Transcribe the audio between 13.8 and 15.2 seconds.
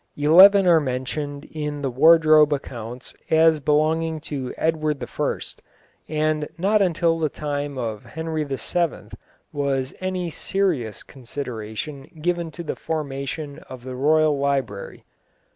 the Royal Library.